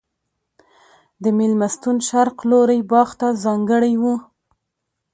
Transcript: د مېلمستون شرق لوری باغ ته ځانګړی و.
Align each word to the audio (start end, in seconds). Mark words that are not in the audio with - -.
د 1.23 1.25
مېلمستون 1.37 1.97
شرق 2.07 2.37
لوری 2.49 2.81
باغ 2.91 3.09
ته 3.19 3.27
ځانګړی 3.43 3.93
و. 4.01 4.03